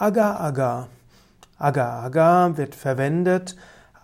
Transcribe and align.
Agar-Agar. 0.00 0.88
Agar-Agar 1.58 2.56
wird 2.56 2.74
verwendet 2.74 3.54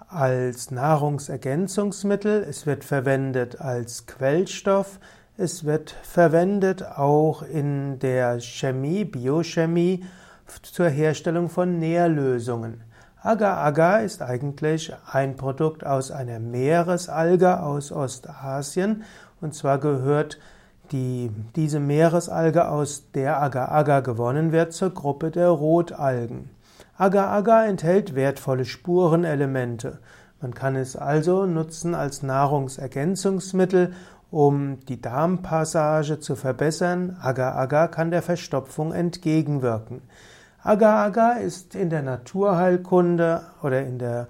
als 0.09 0.71
Nahrungsergänzungsmittel, 0.71 2.45
es 2.47 2.67
wird 2.67 2.85
verwendet 2.85 3.63
als 3.63 4.05
Quellstoff, 4.05 5.01
es 5.39 5.65
wird 5.65 5.97
verwendet 6.03 6.85
auch 6.85 7.43
in 7.43 7.99
der 7.99 8.41
Chemie, 8.41 9.07
Biochemie 9.07 10.05
zur 10.61 10.91
Herstellung 10.91 11.49
von 11.49 11.79
Nährlösungen. 11.79 12.83
Agar-Agar 13.23 14.03
ist 14.03 14.21
eigentlich 14.21 14.93
ein 15.11 15.39
Produkt 15.39 15.87
aus 15.87 16.11
einer 16.11 16.41
Meeresalge 16.41 17.63
aus 17.63 17.91
Ostasien 17.91 19.03
und 19.41 19.55
zwar 19.55 19.79
gehört 19.79 20.39
die, 20.93 21.31
diese 21.55 21.81
Meeresalge, 21.81 22.69
aus 22.69 23.11
der 23.15 23.41
Agar-Agar 23.43 24.03
gewonnen 24.03 24.53
wird, 24.53 24.73
zur 24.73 24.91
Gruppe 24.91 25.31
der 25.31 25.49
Rotalgen. 25.49 26.51
Agar-Agar 26.99 27.67
enthält 27.67 28.15
wertvolle 28.15 28.65
Spurenelemente. 28.65 29.99
Man 30.41 30.55
kann 30.55 30.77
es 30.77 30.97
also 30.97 31.47
nutzen 31.47 31.95
als 31.95 32.23
Nahrungsergänzungsmittel, 32.23 33.93
um 34.31 34.81
die 34.87 35.01
Darmpassage 35.01 36.21
zu 36.21 36.37
verbessern. 36.37 37.17
Agar-Agar 37.21 37.89
kann 37.89 38.11
der 38.11 38.23
Verstopfung 38.23 38.93
entgegenwirken. 38.93 40.03
Agar-Agar 40.63 41.41
ist 41.41 41.75
in 41.75 41.91
der 41.91 42.03
Naturheilkunde 42.03 43.43
oder 43.63 43.83
in 43.83 43.99
der 43.99 44.29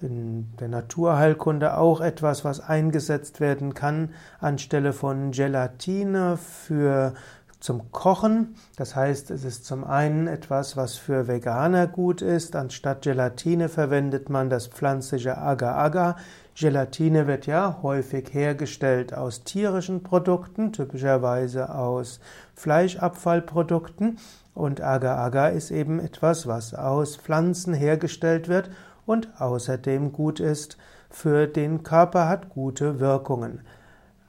in 0.00 0.52
der 0.60 0.68
Naturheilkunde 0.68 1.76
auch 1.76 2.00
etwas, 2.00 2.44
was 2.44 2.60
eingesetzt 2.60 3.40
werden 3.40 3.74
kann 3.74 4.10
anstelle 4.40 4.92
von 4.92 5.30
Gelatine 5.30 6.36
für 6.36 7.14
zum 7.60 7.90
Kochen. 7.90 8.54
Das 8.76 8.94
heißt, 8.94 9.30
es 9.30 9.44
ist 9.44 9.64
zum 9.64 9.84
einen 9.84 10.26
etwas, 10.26 10.76
was 10.76 10.96
für 10.96 11.26
Veganer 11.26 11.86
gut 11.86 12.22
ist. 12.22 12.54
Anstatt 12.54 13.02
Gelatine 13.02 13.68
verwendet 13.68 14.28
man 14.28 14.50
das 14.50 14.66
pflanzliche 14.66 15.38
Agar-Agar. 15.38 16.16
Gelatine 16.54 17.26
wird 17.26 17.46
ja 17.46 17.78
häufig 17.82 18.32
hergestellt 18.32 19.14
aus 19.14 19.44
tierischen 19.44 20.02
Produkten, 20.02 20.72
typischerweise 20.72 21.74
aus 21.74 22.20
Fleischabfallprodukten. 22.54 24.18
Und 24.54 24.80
Agar-Agar 24.80 25.52
ist 25.52 25.70
eben 25.70 25.98
etwas, 25.98 26.46
was 26.46 26.72
aus 26.72 27.16
Pflanzen 27.16 27.74
hergestellt 27.74 28.48
wird 28.48 28.70
und 29.06 29.40
außerdem 29.40 30.12
gut 30.12 30.40
ist 30.40 30.76
für 31.08 31.46
den 31.46 31.82
Körper, 31.82 32.28
hat 32.28 32.50
gute 32.50 33.00
Wirkungen. 33.00 33.62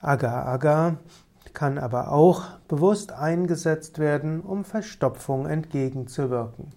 Agar-Agar 0.01 0.97
kann 1.53 1.77
aber 1.77 2.11
auch 2.11 2.43
bewusst 2.67 3.11
eingesetzt 3.11 3.97
werden, 3.99 4.41
um 4.41 4.63
Verstopfung 4.63 5.47
entgegenzuwirken. 5.47 6.67